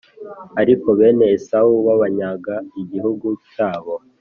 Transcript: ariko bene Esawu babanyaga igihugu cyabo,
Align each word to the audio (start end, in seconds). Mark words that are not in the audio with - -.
ariko 0.61 0.87
bene 0.99 1.25
Esawu 1.35 1.73
babanyaga 1.87 2.55
igihugu 2.81 3.27
cyabo, 3.51 3.93